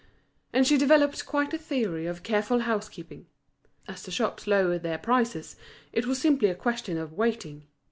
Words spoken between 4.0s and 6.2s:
the shops lowered their prices, it was